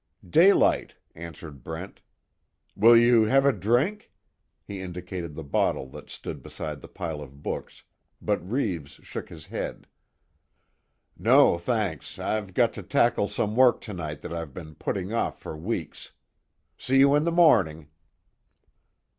"Daylight," 0.27 0.95
answered 1.13 1.63
Brent, 1.63 2.01
"Will 2.75 2.97
you 2.97 3.25
have 3.25 3.45
a 3.45 3.53
drink?" 3.53 4.11
he 4.63 4.81
indicated 4.81 5.35
the 5.35 5.43
bottle 5.43 5.85
that 5.89 6.09
stood 6.09 6.41
beside 6.41 6.81
the 6.81 6.87
pile 6.87 7.21
of 7.21 7.43
books, 7.43 7.83
but 8.19 8.41
Reeves 8.43 8.93
shook 9.03 9.29
his 9.29 9.45
head: 9.45 9.85
"No, 11.19 11.55
thanks, 11.59 12.17
I've 12.17 12.55
got 12.55 12.73
to 12.73 12.81
tackle 12.81 13.27
some 13.27 13.55
work 13.55 13.79
tonight 13.79 14.21
that 14.23 14.33
I've 14.33 14.55
been 14.55 14.73
putting 14.73 15.13
off 15.13 15.37
for 15.37 15.55
weeks. 15.55 16.13
See 16.79 16.97
you 16.97 17.13
in 17.13 17.23
the 17.23 17.31
morning." 17.31 17.89